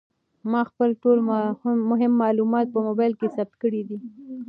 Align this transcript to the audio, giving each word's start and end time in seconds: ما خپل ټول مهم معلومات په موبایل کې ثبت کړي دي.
ما 0.51 0.61
خپل 0.69 0.89
ټول 1.01 1.17
مهم 1.89 2.11
معلومات 2.23 2.65
په 2.73 2.79
موبایل 2.87 3.13
کې 3.19 3.27
ثبت 3.35 3.53
کړي 3.63 3.81
دي. 3.89 3.97